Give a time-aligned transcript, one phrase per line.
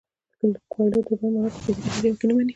[0.71, 2.49] کویلیو د ژوند مانا په فزیکي بریا کې نه ویني.